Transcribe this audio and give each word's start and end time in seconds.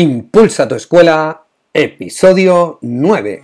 Impulsa 0.00 0.68
tu 0.68 0.76
escuela, 0.76 1.42
episodio 1.74 2.78
9. 2.82 3.42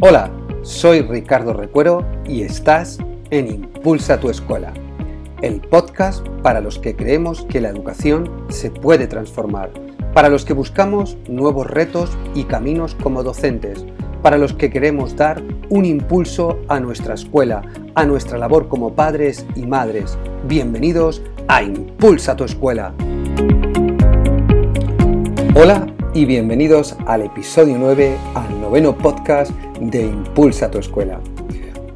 Hola, 0.00 0.30
soy 0.62 1.02
Ricardo 1.02 1.52
Recuero 1.52 2.06
y 2.26 2.40
estás 2.40 2.96
en 3.28 3.48
Impulsa 3.48 4.18
tu 4.18 4.30
escuela, 4.30 4.72
el 5.42 5.60
podcast 5.60 6.26
para 6.42 6.62
los 6.62 6.78
que 6.78 6.96
creemos 6.96 7.44
que 7.50 7.60
la 7.60 7.68
educación 7.68 8.46
se 8.48 8.70
puede 8.70 9.06
transformar, 9.06 9.70
para 10.14 10.30
los 10.30 10.46
que 10.46 10.54
buscamos 10.54 11.18
nuevos 11.28 11.66
retos 11.66 12.16
y 12.34 12.44
caminos 12.44 12.94
como 12.94 13.22
docentes, 13.22 13.84
para 14.22 14.38
los 14.38 14.54
que 14.54 14.70
queremos 14.70 15.14
dar 15.16 15.42
un 15.68 15.84
impulso 15.84 16.58
a 16.68 16.80
nuestra 16.80 17.12
escuela, 17.12 17.60
a 17.98 18.04
nuestra 18.04 18.38
labor 18.38 18.68
como 18.68 18.94
padres 18.94 19.44
y 19.56 19.66
madres. 19.66 20.16
Bienvenidos 20.44 21.20
a 21.48 21.64
Impulsa 21.64 22.36
tu 22.36 22.44
escuela. 22.44 22.94
Hola 25.56 25.84
y 26.14 26.24
bienvenidos 26.24 26.94
al 27.08 27.22
episodio 27.22 27.76
9, 27.76 28.16
al 28.36 28.60
noveno 28.60 28.96
podcast 28.96 29.50
de 29.80 30.02
Impulsa 30.02 30.70
tu 30.70 30.78
escuela. 30.78 31.18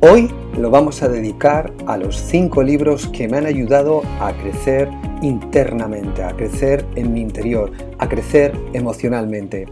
Hoy 0.01 0.29
lo 0.59 0.71
vamos 0.71 1.05
a 1.05 1.09
dedicar 1.09 1.73
a 1.87 1.97
los 1.97 2.17
cinco 2.17 2.65
libros 2.65 3.07
que 3.07 3.29
me 3.29 3.37
han 3.39 3.47
ayudado 3.47 4.03
a 4.19 4.33
crecer 4.33 4.91
internamente, 5.23 6.25
a 6.25 6.33
crecer 6.33 6.85
en 6.97 7.13
mi 7.13 7.21
interior, 7.21 7.71
a 7.99 8.09
crecer 8.09 8.53
emocionalmente. 8.73 9.67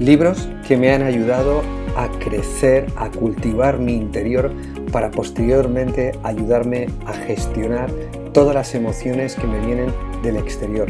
Libros 0.00 0.48
que 0.66 0.78
me 0.78 0.92
han 0.92 1.02
ayudado 1.02 1.60
a 1.96 2.08
crecer, 2.20 2.86
a 2.96 3.10
cultivar 3.10 3.78
mi 3.78 3.94
interior 3.94 4.52
para 4.92 5.10
posteriormente 5.10 6.12
ayudarme 6.22 6.86
a 7.06 7.12
gestionar 7.12 7.90
todas 8.32 8.54
las 8.54 8.74
emociones 8.74 9.34
que 9.34 9.46
me 9.46 9.58
vienen 9.64 9.92
del 10.22 10.36
exterior. 10.36 10.88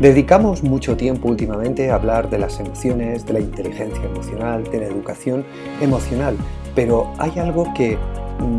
Dedicamos 0.00 0.62
mucho 0.62 0.96
tiempo 0.96 1.28
últimamente 1.28 1.90
a 1.90 1.96
hablar 1.96 2.30
de 2.30 2.38
las 2.38 2.60
emociones, 2.60 3.26
de 3.26 3.32
la 3.34 3.40
inteligencia 3.40 4.02
emocional, 4.04 4.64
de 4.64 4.80
la 4.80 4.86
educación 4.86 5.44
emocional, 5.80 6.36
pero 6.74 7.12
hay 7.18 7.38
algo 7.38 7.66
que 7.74 7.98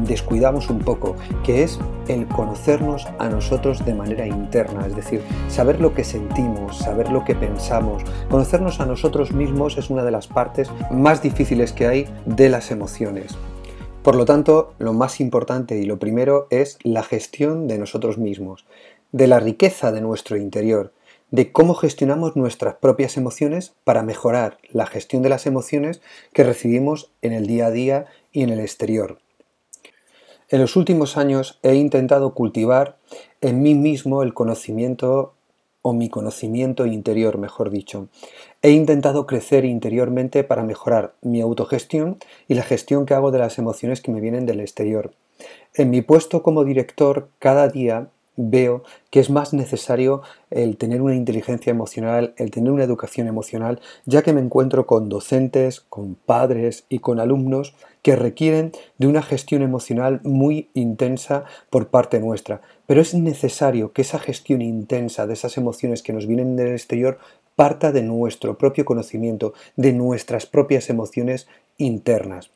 descuidamos 0.05 0.69
un 0.69 0.79
poco, 0.79 1.15
que 1.43 1.63
es 1.63 1.79
el 2.07 2.27
conocernos 2.27 3.07
a 3.19 3.29
nosotros 3.29 3.85
de 3.85 3.93
manera 3.93 4.25
interna, 4.25 4.85
es 4.85 4.95
decir, 4.95 5.21
saber 5.47 5.79
lo 5.79 5.93
que 5.93 6.03
sentimos, 6.03 6.77
saber 6.77 7.11
lo 7.11 7.23
que 7.23 7.35
pensamos. 7.35 8.03
Conocernos 8.29 8.79
a 8.79 8.85
nosotros 8.85 9.31
mismos 9.31 9.77
es 9.77 9.89
una 9.89 10.03
de 10.03 10.11
las 10.11 10.27
partes 10.27 10.69
más 10.91 11.21
difíciles 11.21 11.71
que 11.73 11.87
hay 11.87 12.07
de 12.25 12.49
las 12.49 12.71
emociones. 12.71 13.37
Por 14.03 14.15
lo 14.15 14.25
tanto, 14.25 14.73
lo 14.79 14.93
más 14.93 15.19
importante 15.19 15.77
y 15.77 15.83
lo 15.83 15.99
primero 15.99 16.47
es 16.49 16.79
la 16.83 17.03
gestión 17.03 17.67
de 17.67 17.77
nosotros 17.77 18.17
mismos, 18.17 18.65
de 19.11 19.27
la 19.27 19.39
riqueza 19.39 19.91
de 19.91 20.01
nuestro 20.01 20.37
interior, 20.37 20.93
de 21.31 21.51
cómo 21.51 21.75
gestionamos 21.75 22.35
nuestras 22.35 22.75
propias 22.75 23.17
emociones 23.17 23.73
para 23.83 24.01
mejorar 24.01 24.57
la 24.71 24.85
gestión 24.85 25.21
de 25.21 25.29
las 25.29 25.45
emociones 25.45 26.01
que 26.33 26.43
recibimos 26.43 27.11
en 27.21 27.33
el 27.33 27.45
día 27.45 27.67
a 27.67 27.71
día 27.71 28.05
y 28.31 28.43
en 28.43 28.49
el 28.49 28.59
exterior. 28.59 29.19
En 30.51 30.59
los 30.59 30.75
últimos 30.75 31.15
años 31.15 31.59
he 31.61 31.75
intentado 31.75 32.33
cultivar 32.33 32.97
en 33.39 33.61
mí 33.61 33.75
mismo 33.75 34.23
el 34.23 34.33
conocimiento 34.33 35.33
o 35.83 35.93
mi 35.93 36.09
conocimiento 36.09 36.87
interior, 36.87 37.37
mejor 37.37 37.69
dicho. 37.69 38.07
He 38.63 38.71
intentado 38.71 39.27
crecer 39.27 39.63
interiormente 39.63 40.43
para 40.43 40.63
mejorar 40.63 41.13
mi 41.21 41.39
autogestión 41.39 42.17
y 42.47 42.55
la 42.55 42.63
gestión 42.63 43.05
que 43.05 43.13
hago 43.13 43.29
de 43.29 43.37
las 43.37 43.59
emociones 43.59 44.01
que 44.01 44.11
me 44.11 44.21
vienen 44.21 44.47
del 44.47 44.59
exterior. 44.59 45.13
En 45.75 45.91
mi 45.91 46.01
puesto 46.01 46.41
como 46.41 46.65
director, 46.65 47.29
cada 47.37 47.67
día 47.67 48.07
veo 48.35 48.83
que 49.11 49.19
es 49.19 49.29
más 49.29 49.53
necesario 49.53 50.23
el 50.49 50.77
tener 50.77 51.01
una 51.01 51.15
inteligencia 51.15 51.71
emocional, 51.71 52.33
el 52.37 52.49
tener 52.49 52.71
una 52.71 52.85
educación 52.85 53.27
emocional, 53.27 53.81
ya 54.05 54.23
que 54.23 54.33
me 54.33 54.41
encuentro 54.41 54.87
con 54.87 55.09
docentes, 55.09 55.81
con 55.81 56.15
padres 56.15 56.85
y 56.89 56.99
con 56.99 57.19
alumnos 57.19 57.75
que 58.01 58.15
requieren 58.15 58.71
de 58.97 59.07
una 59.07 59.21
gestión 59.21 59.61
emocional 59.61 60.21
muy 60.23 60.69
intensa 60.73 61.45
por 61.69 61.89
parte 61.89 62.19
nuestra. 62.19 62.61
Pero 62.85 63.01
es 63.01 63.13
necesario 63.13 63.91
que 63.93 64.01
esa 64.01 64.19
gestión 64.19 64.61
intensa 64.61 65.27
de 65.27 65.33
esas 65.33 65.57
emociones 65.57 66.01
que 66.01 66.13
nos 66.13 66.27
vienen 66.27 66.55
del 66.55 66.69
exterior 66.69 67.19
parta 67.55 67.91
de 67.91 68.03
nuestro 68.03 68.57
propio 68.57 68.85
conocimiento, 68.85 69.53
de 69.75 69.91
nuestras 69.91 70.45
propias 70.45 70.89
emociones 70.89 71.47
internas. 71.77 72.51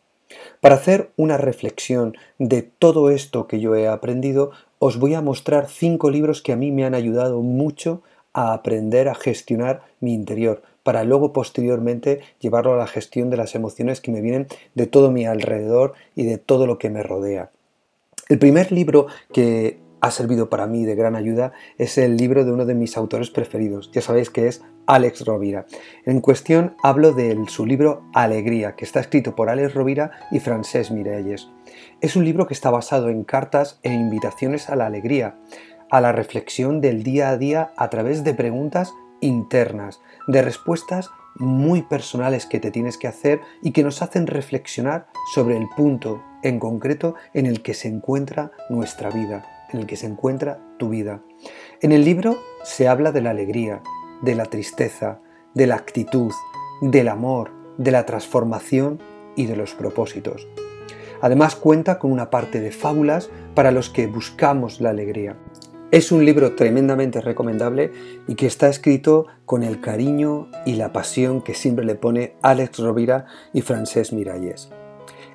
Para 0.62 0.76
hacer 0.76 1.12
una 1.18 1.38
reflexión 1.38 2.16
de 2.40 2.62
todo 2.62 3.10
esto 3.10 3.48
que 3.48 3.60
yo 3.60 3.76
he 3.76 3.88
aprendido, 3.88 4.52
os 4.80 4.98
voy 4.98 5.14
a 5.14 5.22
mostrar 5.22 5.70
cinco 5.70 6.10
libros 6.10 6.42
que 6.42 6.54
a 6.54 6.56
mí 6.56 6.72
me 6.72 6.86
han 6.86 6.96
ayudado 6.96 7.42
mucho 7.42 8.02
a 8.34 8.54
aprender 8.54 9.10
a 9.10 9.16
gestionar 9.16 9.84
mi 10.00 10.14
interior, 10.14 10.64
para 10.84 11.04
luego 11.04 11.34
posteriormente 11.34 12.22
llevarlo 12.40 12.74
a 12.74 12.78
la 12.78 12.88
gestión 12.88 13.30
de 13.30 13.38
las 13.38 13.56
emociones 13.56 14.02
que 14.02 14.12
me 14.12 14.22
vienen 14.22 14.48
de 14.76 14.86
todo 14.86 15.12
mi 15.12 15.26
alrededor 15.26 15.94
y 16.16 16.26
de 16.26 16.38
todo 16.38 16.68
lo 16.68 16.78
que 16.78 16.90
me 16.90 17.04
rodea. 17.04 17.52
El 18.30 18.40
primer 18.40 18.72
libro 18.72 19.08
que 19.34 19.80
ha 20.04 20.12
servido 20.12 20.50
para 20.50 20.68
mí 20.68 20.84
de 20.84 20.96
gran 20.96 21.16
ayuda 21.16 21.54
es 21.78 21.98
el 21.98 22.18
libro 22.18 22.44
de 22.44 22.52
uno 22.52 22.66
de 22.66 22.76
mis 22.76 22.98
autores 22.98 23.30
preferidos, 23.30 23.90
ya 23.94 24.02
sabéis 24.02 24.30
que 24.30 24.48
es 24.48 24.62
Alex 24.86 25.26
Rovira. 25.26 25.66
En 26.06 26.20
cuestión 26.20 26.76
hablo 26.84 27.14
de 27.14 27.38
su 27.48 27.66
libro 27.66 28.04
Alegría, 28.14 28.76
que 28.76 28.84
está 28.84 29.00
escrito 29.00 29.34
por 29.34 29.50
Alex 29.50 29.74
Rovira 29.74 30.12
y 30.30 30.42
Francesc 30.42 30.92
Mirelles. 30.92 31.50
Es 32.02 32.18
un 32.18 32.26
libro 32.26 32.48
que 32.48 32.54
está 32.54 32.70
basado 32.70 33.08
en 33.08 33.24
cartas 33.24 33.80
e 33.82 33.94
invitaciones 33.94 34.70
a 34.70 34.76
la 34.76 34.88
alegría, 34.88 35.36
a 35.90 36.02
la 36.02 36.12
reflexión 36.12 36.82
del 36.82 37.04
día 37.04 37.30
a 37.30 37.38
día 37.38 37.72
a 37.78 37.90
través 37.90 38.26
de 38.26 38.34
preguntas 38.34 38.94
internas, 39.24 40.02
de 40.28 40.42
respuestas 40.42 41.10
muy 41.36 41.82
personales 41.82 42.46
que 42.46 42.60
te 42.60 42.72
tienes 42.72 42.98
que 42.98 43.08
hacer 43.08 43.42
y 43.62 43.72
que 43.72 43.84
nos 43.84 44.02
hacen 44.02 44.28
reflexionar 44.28 45.08
sobre 45.34 45.58
el 45.58 45.68
punto 45.76 46.22
en 46.44 46.60
concreto 46.60 47.16
en 47.34 47.46
el 47.46 47.62
que 47.62 47.74
se 47.74 47.88
encuentra 47.88 48.52
nuestra 48.70 49.10
vida, 49.10 49.46
en 49.72 49.80
el 49.80 49.86
que 49.88 49.96
se 49.96 50.08
encuentra 50.08 50.60
tu 50.78 50.90
vida. 50.90 51.22
En 51.82 51.92
el 51.92 52.06
libro 52.06 52.38
se 52.64 52.88
habla 52.88 53.12
de 53.12 53.22
la 53.22 53.32
alegría, 53.32 53.82
de 54.22 54.36
la 54.36 54.46
tristeza, 54.46 55.20
de 55.54 55.68
la 55.68 55.76
actitud, 55.76 56.32
del 56.82 57.08
amor, 57.08 57.52
de 57.78 57.92
la 57.92 58.06
transformación 58.06 59.02
y 59.36 59.46
de 59.46 59.56
los 59.56 59.74
propósitos. 59.74 60.48
Además 61.22 61.56
cuenta 61.56 62.00
con 62.00 62.12
una 62.12 62.30
parte 62.30 62.60
de 62.60 62.72
fábulas 62.72 63.30
para 63.56 63.72
los 63.72 63.90
que 63.90 64.08
buscamos 64.08 64.82
la 64.82 64.90
alegría. 64.90 65.38
Es 65.94 66.12
un 66.12 66.26
libro 66.26 66.56
tremendamente 66.56 67.22
recomendable 67.22 67.92
y 68.28 68.34
que 68.34 68.48
está 68.48 68.68
escrito 68.68 69.28
con 69.46 69.62
el 69.62 69.80
cariño 69.80 70.50
y 70.66 70.74
la 70.74 70.92
pasión 70.92 71.44
que 71.44 71.54
siempre 71.54 71.86
le 71.86 71.94
pone 71.94 72.34
Alex 72.42 72.80
Rovira 72.80 73.28
y 73.54 73.62
Francesc 73.62 74.12
Miralles. 74.12 74.72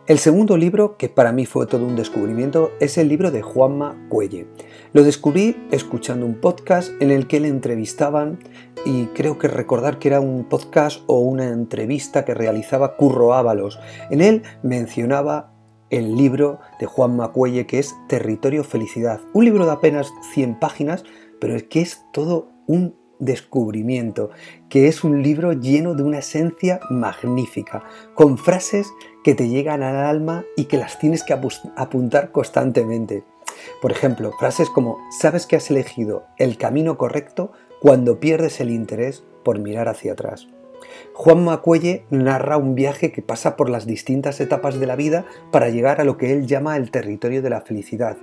El 0.09 0.19
segundo 0.19 0.57
libro, 0.57 0.97
que 0.97 1.09
para 1.09 1.31
mí 1.31 1.47
fue 1.47 1.69
todo 1.69 1.87
un 1.87 1.95
descubrimiento, 1.95 2.73
es 2.81 2.99
el 2.99 3.07
libro 3.07 3.31
de 3.31 3.41
Juanma 3.41 4.09
Cuelle. 4.09 4.49
Lo 4.93 5.05
descubrí 5.05 5.69
escuchando 5.71 6.27
un 6.27 6.41
podcast 6.41 6.91
en 7.01 7.13
el 7.13 7.29
que 7.29 7.39
le 7.39 7.47
entrevistaban 7.47 8.41
y 8.85 9.05
creo 9.15 9.39
que 9.39 9.47
recordar 9.47 10.01
que 10.01 10.09
era 10.09 10.19
un 10.19 10.43
podcast 10.49 11.03
o 11.07 11.21
una 11.21 11.47
entrevista 11.51 12.25
que 12.25 12.35
realizaba 12.35 12.97
Curro 12.97 13.33
Ábalos. 13.33 13.79
En 14.11 14.21
él 14.21 14.43
mencionaba 14.65 15.53
el 15.91 16.17
libro 16.17 16.61
de 16.81 16.87
Juan 16.87 17.17
Macuelle 17.17 17.67
que 17.67 17.79
es 17.79 17.95
Territorio 18.09 18.65
Felicidad. 18.65 19.21
Un 19.33 19.45
libro 19.45 19.67
de 19.67 19.73
apenas 19.73 20.13
100 20.33 20.59
páginas, 20.59 21.05
pero 21.41 21.57
es 21.57 21.65
que 21.65 21.81
es 21.81 22.05
todo 22.13 22.49
un 22.67 22.95
descubrimiento, 23.19 24.31
que 24.69 24.87
es 24.87 25.03
un 25.03 25.23
libro 25.23 25.53
lleno 25.53 25.95
de 25.95 26.03
una 26.03 26.19
esencia 26.19 26.81
magnífica, 26.91 27.85
con 28.15 28.39
frases 28.39 28.93
que 29.25 29.35
te 29.35 29.49
llegan 29.49 29.83
al 29.83 29.97
alma 29.97 30.45
y 30.57 30.67
que 30.67 30.77
las 30.77 30.99
tienes 30.99 31.25
que 31.25 31.33
apuntar 31.33 32.31
constantemente. 32.33 33.25
Por 33.83 33.91
ejemplo, 33.91 34.33
frases 34.39 34.71
como, 34.71 34.99
sabes 35.11 35.47
que 35.47 35.57
has 35.57 35.71
elegido 35.71 36.27
el 36.37 36.59
camino 36.59 36.97
correcto 36.97 37.53
cuando 37.81 38.21
pierdes 38.21 38.61
el 38.61 38.71
interés 38.71 39.25
por 39.45 39.59
mirar 39.59 39.89
hacia 39.89 40.13
atrás. 40.13 40.49
Juan 41.15 41.45
Macuelle 41.45 42.05
narra 42.11 42.57
un 42.57 42.75
viaje 42.75 43.13
que 43.13 43.23
pasa 43.23 43.57
por 43.57 43.71
las 43.71 43.87
distintas 43.87 44.41
etapas 44.41 44.79
de 44.79 44.87
la 44.87 44.97
vida 44.97 45.25
para 45.51 45.69
llegar 45.69 46.01
a 46.01 46.05
lo 46.05 46.17
que 46.17 46.33
él 46.33 46.47
llama 46.47 46.77
el 46.77 46.91
territorio 46.91 47.43
de 47.43 47.51
la 47.51 47.61
felicidad, 47.61 48.17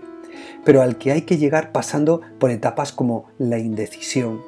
pero 0.63 0.81
al 0.81 0.97
que 0.97 1.11
hay 1.11 1.23
que 1.23 1.37
llegar 1.37 1.71
pasando 1.71 2.21
por 2.39 2.51
etapas 2.51 2.91
como 2.91 3.25
la 3.37 3.59
indecisión, 3.59 4.41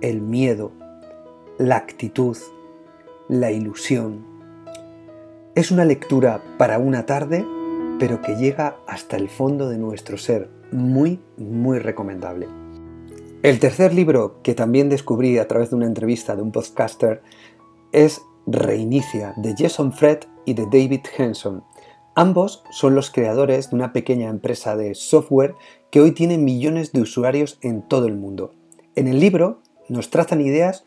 el 0.00 0.20
miedo, 0.20 0.72
la 1.58 1.76
actitud, 1.76 2.36
la 3.28 3.50
ilusión. 3.50 4.26
Es 5.54 5.70
una 5.70 5.84
lectura 5.84 6.42
para 6.58 6.78
una 6.78 7.06
tarde, 7.06 7.44
pero 7.98 8.20
que 8.22 8.36
llega 8.36 8.76
hasta 8.86 9.16
el 9.16 9.28
fondo 9.28 9.68
de 9.68 9.78
nuestro 9.78 10.18
ser, 10.18 10.48
muy, 10.72 11.20
muy 11.36 11.78
recomendable. 11.78 12.61
El 13.42 13.58
tercer 13.58 13.92
libro 13.92 14.40
que 14.44 14.54
también 14.54 14.88
descubrí 14.88 15.36
a 15.38 15.48
través 15.48 15.70
de 15.70 15.76
una 15.76 15.86
entrevista 15.86 16.36
de 16.36 16.42
un 16.42 16.52
podcaster 16.52 17.22
es 17.90 18.22
Reinicia, 18.46 19.34
de 19.36 19.56
Jason 19.58 19.92
Fred 19.92 20.20
y 20.44 20.54
de 20.54 20.66
David 20.66 21.00
Henson. 21.18 21.64
Ambos 22.14 22.62
son 22.70 22.94
los 22.94 23.10
creadores 23.10 23.70
de 23.70 23.76
una 23.76 23.92
pequeña 23.92 24.28
empresa 24.28 24.76
de 24.76 24.94
software 24.94 25.56
que 25.90 26.00
hoy 26.00 26.12
tiene 26.12 26.38
millones 26.38 26.92
de 26.92 27.00
usuarios 27.00 27.58
en 27.62 27.82
todo 27.82 28.06
el 28.06 28.16
mundo. 28.16 28.54
En 28.94 29.08
el 29.08 29.18
libro 29.18 29.58
nos 29.88 30.10
trazan 30.10 30.40
ideas 30.40 30.84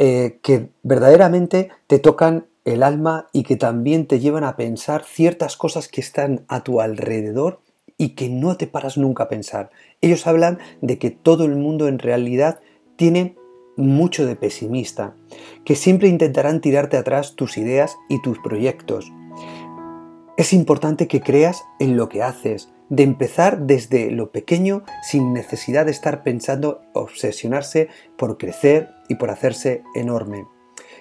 eh, 0.00 0.40
que 0.42 0.70
verdaderamente 0.82 1.70
te 1.86 2.00
tocan 2.00 2.46
el 2.64 2.82
alma 2.82 3.28
y 3.32 3.44
que 3.44 3.54
también 3.54 4.08
te 4.08 4.18
llevan 4.18 4.42
a 4.42 4.56
pensar 4.56 5.04
ciertas 5.04 5.56
cosas 5.56 5.86
que 5.86 6.00
están 6.00 6.44
a 6.48 6.64
tu 6.64 6.80
alrededor 6.80 7.60
y 8.00 8.14
que 8.14 8.30
no 8.30 8.56
te 8.56 8.66
paras 8.66 8.96
nunca 8.96 9.24
a 9.24 9.28
pensar. 9.28 9.68
Ellos 10.00 10.26
hablan 10.26 10.58
de 10.80 10.98
que 10.98 11.10
todo 11.10 11.44
el 11.44 11.54
mundo 11.54 11.86
en 11.86 11.98
realidad 11.98 12.60
tiene 12.96 13.36
mucho 13.76 14.24
de 14.24 14.36
pesimista, 14.36 15.14
que 15.66 15.76
siempre 15.76 16.08
intentarán 16.08 16.62
tirarte 16.62 16.96
atrás 16.96 17.36
tus 17.36 17.58
ideas 17.58 17.98
y 18.08 18.22
tus 18.22 18.38
proyectos. 18.38 19.12
Es 20.38 20.54
importante 20.54 21.08
que 21.08 21.20
creas 21.20 21.62
en 21.78 21.98
lo 21.98 22.08
que 22.08 22.22
haces, 22.22 22.72
de 22.88 23.02
empezar 23.02 23.66
desde 23.66 24.10
lo 24.10 24.32
pequeño 24.32 24.82
sin 25.02 25.34
necesidad 25.34 25.84
de 25.84 25.92
estar 25.92 26.22
pensando 26.22 26.80
obsesionarse 26.94 27.88
por 28.16 28.38
crecer 28.38 28.88
y 29.10 29.16
por 29.16 29.28
hacerse 29.28 29.82
enorme. 29.94 30.46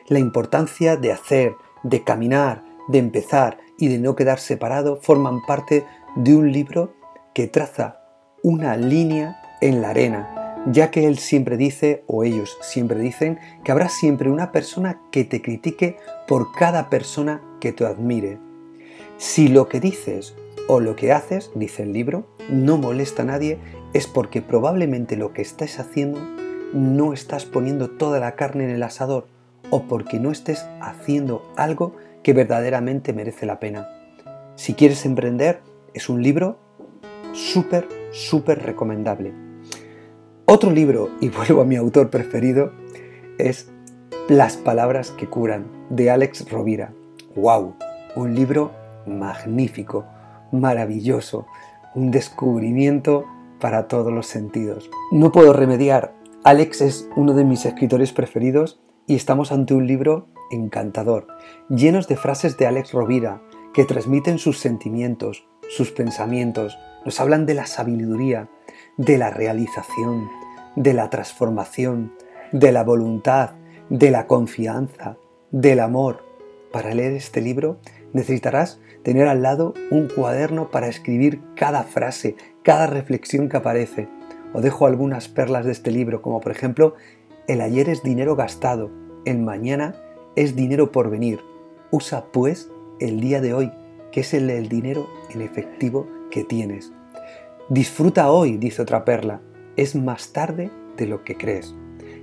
La 0.10 0.20
importancia 0.20 0.98
de 0.98 1.14
hacer, 1.14 1.54
de 1.84 2.04
caminar, 2.04 2.66
de 2.90 2.98
empezar 2.98 3.58
y 3.78 3.88
de 3.88 4.00
no 4.00 4.16
quedar 4.16 4.40
separado 4.40 4.98
forman 5.02 5.42
parte 5.48 5.86
de 6.16 6.36
un 6.36 6.52
libro 6.52 6.94
que 7.34 7.48
traza 7.48 8.02
una 8.44 8.78
línea 8.78 9.42
en 9.62 9.82
la 9.82 9.90
arena, 9.90 10.56
ya 10.72 10.92
que 10.92 11.06
él 11.08 11.18
siempre 11.18 11.58
dice, 11.58 12.04
o 12.08 12.24
ellos 12.24 12.58
siempre 12.62 13.00
dicen, 13.00 13.40
que 13.64 13.72
habrá 13.72 13.90
siempre 13.90 14.30
una 14.30 14.52
persona 14.52 15.00
que 15.12 15.24
te 15.24 15.42
critique 15.42 15.98
por 16.28 16.52
cada 16.54 16.90
persona 16.90 17.42
que 17.60 17.72
te 17.72 17.86
admire. 17.86 18.38
Si 19.18 19.48
lo 19.48 19.68
que 19.68 19.80
dices 19.80 20.36
o 20.68 20.80
lo 20.80 20.96
que 20.96 21.12
haces, 21.12 21.52
dice 21.56 21.84
el 21.84 21.94
libro, 21.94 22.28
no 22.50 22.78
molesta 22.78 23.24
a 23.24 23.26
nadie, 23.26 23.60
es 23.94 24.08
porque 24.08 24.42
probablemente 24.42 25.18
lo 25.18 25.34
que 25.34 25.42
estás 25.42 25.80
haciendo 25.80 26.20
no 26.74 27.14
estás 27.14 27.46
poniendo 27.46 27.90
toda 27.90 28.20
la 28.20 28.36
carne 28.36 28.66
en 28.66 28.70
el 28.70 28.84
asador 28.84 29.28
o 29.72 29.84
porque 29.84 30.20
no 30.20 30.32
estés 30.32 30.66
haciendo 30.82 31.52
algo 31.58 31.96
que 32.24 32.34
verdaderamente 32.34 33.14
merece 33.14 33.46
la 33.46 33.60
pena. 33.60 33.90
Si 34.56 34.74
quieres 34.74 35.06
emprender, 35.06 35.62
es 35.94 36.10
un 36.10 36.22
libro 36.22 36.58
súper, 37.34 37.88
súper 38.12 38.64
recomendable. 38.64 39.34
Otro 40.46 40.72
libro, 40.72 41.10
y 41.20 41.30
vuelvo 41.30 41.62
a 41.62 41.66
mi 41.66 41.76
autor 41.76 42.10
preferido, 42.10 42.72
es 43.38 43.72
Las 44.28 44.58
palabras 44.58 45.12
que 45.12 45.28
curan, 45.28 45.66
de 45.90 46.12
Alex 46.12 46.50
Rovira. 46.50 46.94
¡Wow! 47.36 47.76
Un 48.16 48.36
libro 48.36 48.72
magnífico 49.06 50.06
maravilloso, 50.52 51.46
un 51.96 52.12
descubrimiento 52.12 53.26
para 53.60 53.88
todos 53.88 54.12
los 54.12 54.28
sentidos. 54.28 54.90
No 55.12 55.32
puedo 55.32 55.54
remediar, 55.54 56.14
Alex 56.44 56.82
es 56.82 57.10
uno 57.16 57.34
de 57.34 57.44
mis 57.44 57.66
escritores 57.66 58.14
preferidos 58.14 58.80
y 59.06 59.16
estamos 59.16 59.52
ante 59.52 59.74
un 59.74 59.88
libro 59.88 60.28
encantador, 60.52 61.28
llenos 61.70 62.08
de 62.08 62.16
frases 62.16 62.58
de 62.58 62.68
Alex 62.68 62.94
Rovira 62.94 63.42
que 63.74 63.86
transmiten 63.86 64.40
sus 64.40 64.60
sentimientos, 64.60 65.48
sus 65.70 65.92
pensamientos, 65.92 66.78
nos 67.06 67.20
hablan 67.22 67.46
de 67.46 67.54
la 67.54 67.66
sabiduría, 67.66 68.50
de 68.98 69.18
la 69.18 69.30
realización, 69.30 70.28
de 70.76 70.94
la 70.94 71.10
transformación, 71.10 72.12
de 72.52 72.72
la 72.72 72.84
voluntad, 72.84 73.52
de 73.90 74.12
la 74.12 74.28
confianza, 74.28 75.18
del 75.52 75.80
amor. 75.80 76.24
Para 76.72 76.94
leer 76.94 77.14
este 77.14 77.42
libro 77.42 77.78
necesitarás 78.14 78.80
tener 79.04 79.28
al 79.28 79.42
lado 79.42 79.74
un 79.92 80.08
cuaderno 80.08 80.70
para 80.72 80.88
escribir 80.88 81.42
cada 81.56 81.84
frase, 81.84 82.36
cada 82.64 82.88
reflexión 82.88 83.48
que 83.50 83.58
aparece. 83.58 84.08
Os 84.54 84.64
dejo 84.64 84.86
algunas 84.86 85.28
perlas 85.28 85.66
de 85.66 85.72
este 85.72 85.92
libro, 85.92 86.22
como 86.22 86.42
por 86.42 86.52
ejemplo, 86.52 86.96
el 87.48 87.62
ayer 87.62 87.90
es 87.90 88.04
dinero 88.04 88.36
gastado, 88.36 88.92
el 89.26 89.40
mañana 89.40 89.96
es 90.36 90.56
dinero 90.56 90.92
por 90.92 91.10
venir. 91.10 91.40
Usa 91.92 92.26
pues 92.32 92.72
el 93.00 93.20
día 93.20 93.42
de 93.42 93.54
hoy, 93.54 93.72
que 94.12 94.22
es 94.22 94.34
el 94.34 94.70
dinero 94.70 95.08
en 95.30 95.42
efectivo 95.42 96.08
que 96.32 96.44
tienes. 96.44 96.92
Disfruta 97.70 98.32
hoy, 98.32 98.58
dice 98.58 98.82
otra 98.82 99.06
perla, 99.06 99.42
es 99.76 99.96
más 99.96 100.34
tarde 100.34 100.72
de 100.98 101.06
lo 101.06 101.24
que 101.24 101.36
crees. 101.36 101.76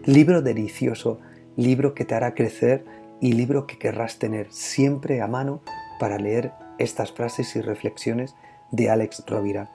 Libro 0.05 0.43
delicioso, 0.43 1.21
libro 1.57 1.95
que 1.95 2.05
te 2.05 2.15
hará 2.15 2.35
crecer 2.35 2.85
y 3.21 3.33
libro 3.33 3.67
que 3.67 3.79
querrás 3.79 4.19
tener 4.19 4.53
siempre 4.53 5.21
a 5.23 5.27
mano 5.27 5.63
para 5.99 6.19
leer 6.19 6.53
estas 6.79 7.13
frases 7.13 7.57
y 7.57 7.61
reflexiones 7.61 8.35
de 8.71 8.91
Alex 8.91 9.25
Rovira. 9.27 9.71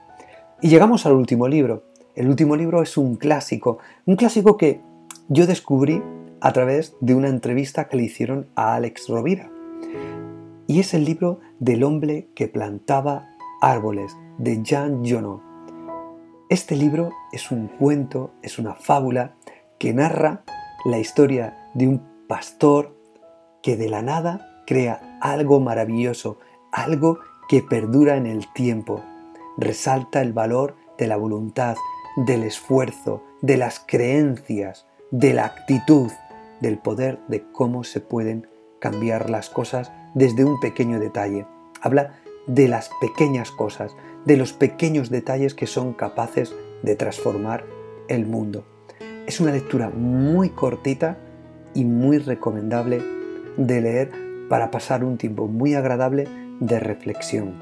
Y 0.60 0.68
llegamos 0.68 1.06
al 1.06 1.14
último 1.14 1.48
libro. 1.48 1.84
El 2.14 2.28
último 2.28 2.56
libro 2.56 2.82
es 2.82 2.96
un 2.96 3.16
clásico, 3.16 3.78
un 4.06 4.16
clásico 4.16 4.56
que 4.56 4.80
yo 5.28 5.46
descubrí 5.46 6.02
a 6.40 6.52
través 6.52 6.94
de 7.00 7.14
una 7.14 7.28
entrevista 7.28 7.88
que 7.88 7.96
le 7.96 8.04
hicieron 8.04 8.46
a 8.54 8.74
Alex 8.74 9.08
Rovira. 9.08 9.50
Y 10.66 10.80
es 10.80 10.94
el 10.94 11.04
libro 11.04 11.40
del 11.62 11.84
hombre 11.84 12.26
que 12.34 12.48
plantaba 12.48 13.36
árboles, 13.60 14.16
de 14.36 14.64
Jean 14.64 15.04
Jonot. 15.04 15.40
Este 16.48 16.74
libro 16.74 17.12
es 17.30 17.52
un 17.52 17.68
cuento, 17.68 18.32
es 18.42 18.58
una 18.58 18.74
fábula 18.74 19.36
que 19.78 19.94
narra 19.94 20.42
la 20.84 20.98
historia 20.98 21.70
de 21.74 21.86
un 21.86 22.02
pastor 22.26 22.96
que 23.62 23.76
de 23.76 23.88
la 23.88 24.02
nada 24.02 24.64
crea 24.66 25.18
algo 25.20 25.60
maravilloso, 25.60 26.40
algo 26.72 27.20
que 27.48 27.62
perdura 27.62 28.16
en 28.16 28.26
el 28.26 28.52
tiempo. 28.52 29.00
Resalta 29.56 30.20
el 30.20 30.32
valor 30.32 30.74
de 30.98 31.06
la 31.06 31.16
voluntad, 31.16 31.76
del 32.16 32.42
esfuerzo, 32.42 33.22
de 33.40 33.56
las 33.56 33.78
creencias, 33.78 34.88
de 35.12 35.32
la 35.32 35.44
actitud, 35.44 36.10
del 36.60 36.78
poder 36.78 37.20
de 37.28 37.44
cómo 37.52 37.84
se 37.84 38.00
pueden 38.00 38.48
cambiar 38.80 39.30
las 39.30 39.48
cosas 39.48 39.92
desde 40.14 40.44
un 40.44 40.60
pequeño 40.60 41.00
detalle. 41.00 41.46
Habla 41.80 42.18
de 42.46 42.68
las 42.68 42.90
pequeñas 43.00 43.50
cosas, 43.50 43.94
de 44.24 44.36
los 44.36 44.52
pequeños 44.52 45.10
detalles 45.10 45.54
que 45.54 45.66
son 45.66 45.92
capaces 45.92 46.54
de 46.82 46.96
transformar 46.96 47.64
el 48.08 48.26
mundo. 48.26 48.64
Es 49.26 49.40
una 49.40 49.52
lectura 49.52 49.90
muy 49.90 50.50
cortita 50.50 51.16
y 51.74 51.84
muy 51.84 52.18
recomendable 52.18 53.02
de 53.56 53.80
leer 53.80 54.10
para 54.48 54.70
pasar 54.70 55.04
un 55.04 55.16
tiempo 55.16 55.46
muy 55.46 55.74
agradable 55.74 56.28
de 56.60 56.80
reflexión. 56.80 57.54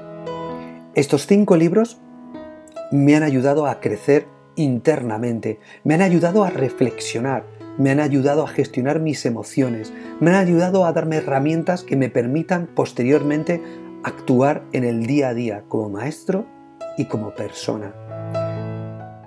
Estos 0.93 1.27
cinco 1.27 1.55
libros 1.55 2.01
me 2.91 3.15
han 3.15 3.23
ayudado 3.23 3.65
a 3.65 3.79
crecer 3.79 4.27
internamente, 4.55 5.59
me 5.83 5.93
han 5.93 6.01
ayudado 6.01 6.43
a 6.43 6.49
reflexionar, 6.49 7.45
me 7.77 7.91
han 7.91 7.99
ayudado 7.99 8.43
a 8.43 8.47
gestionar 8.47 8.99
mis 8.99 9.25
emociones, 9.25 9.93
me 10.19 10.31
han 10.31 10.37
ayudado 10.37 10.85
a 10.85 10.93
darme 10.93 11.17
herramientas 11.17 11.83
que 11.83 11.95
me 11.95 12.09
permitan 12.09 12.67
posteriormente 12.67 13.61
actuar 14.03 14.63
en 14.71 14.83
el 14.83 15.05
día 15.05 15.29
a 15.29 15.33
día 15.33 15.63
como 15.67 15.89
maestro 15.89 16.45
y 16.97 17.05
como 17.05 17.33
persona. 17.35 17.93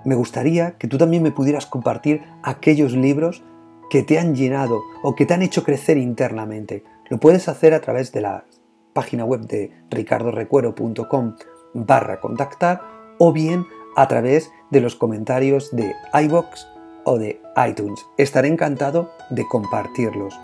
Me 0.05 0.15
gustaría 0.15 0.77
que 0.77 0.87
tú 0.87 0.97
también 0.97 1.23
me 1.23 1.31
pudieras 1.31 1.65
compartir 1.65 2.21
aquellos 2.43 2.93
libros 2.93 3.43
que 3.89 4.03
te 4.03 4.19
han 4.19 4.35
llenado 4.35 4.81
o 5.03 5.15
que 5.15 5.25
te 5.25 5.33
han 5.33 5.41
hecho 5.41 5.63
crecer 5.63 5.97
internamente. 5.97 6.83
Lo 7.09 7.19
puedes 7.19 7.47
hacer 7.47 7.73
a 7.73 7.81
través 7.81 8.11
de 8.11 8.21
la 8.21 8.45
página 8.93 9.25
web 9.25 9.41
de 9.41 9.71
ricardorecuero.com 9.89 11.35
barra 11.73 12.19
contactar 12.19 12.81
o 13.17 13.33
bien 13.33 13.65
a 13.95 14.07
través 14.07 14.51
de 14.69 14.81
los 14.81 14.95
comentarios 14.95 15.75
de 15.75 15.93
iBox 16.13 16.67
o 17.05 17.17
de 17.17 17.41
iTunes. 17.69 18.05
Estaré 18.17 18.49
encantado 18.49 19.11
de 19.29 19.47
compartirlos. 19.47 20.37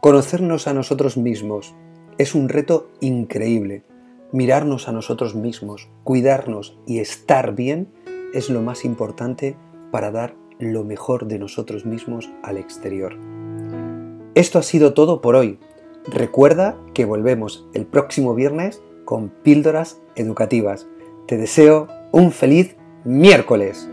Conocernos 0.00 0.68
a 0.68 0.74
nosotros 0.74 1.16
mismos 1.16 1.74
es 2.18 2.34
un 2.34 2.48
reto 2.48 2.90
increíble. 3.00 3.84
Mirarnos 4.32 4.88
a 4.88 4.92
nosotros 4.92 5.34
mismos, 5.34 5.88
cuidarnos 6.04 6.78
y 6.86 6.98
estar 6.98 7.54
bien 7.54 7.88
es 8.34 8.50
lo 8.50 8.62
más 8.62 8.84
importante 8.84 9.56
para 9.90 10.10
dar 10.10 10.34
lo 10.58 10.84
mejor 10.84 11.26
de 11.26 11.38
nosotros 11.38 11.84
mismos 11.84 12.30
al 12.42 12.56
exterior. 12.56 13.16
Esto 14.34 14.58
ha 14.58 14.62
sido 14.62 14.94
todo 14.94 15.20
por 15.20 15.36
hoy. 15.36 15.58
Recuerda 16.06 16.76
que 16.94 17.04
volvemos 17.04 17.66
el 17.74 17.86
próximo 17.86 18.34
viernes 18.34 18.82
con 19.04 19.28
píldoras 19.28 20.00
educativas. 20.16 20.86
Te 21.26 21.36
deseo 21.36 21.88
un 22.12 22.32
feliz 22.32 22.76
miércoles. 23.04 23.88